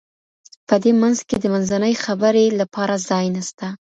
په 0.67 0.75
دې 0.83 0.91
منځ 1.01 1.17
کي 1.27 1.35
د 1.39 1.45
منځنۍ 1.53 1.93
خبري 2.03 2.45
لپاره 2.59 2.93
ځای 3.09 3.25
نسته. 3.35 3.67